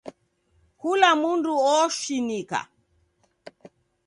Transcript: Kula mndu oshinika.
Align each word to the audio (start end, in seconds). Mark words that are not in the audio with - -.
Kula 0.79 1.09
mndu 1.19 1.53
oshinika. 1.79 2.59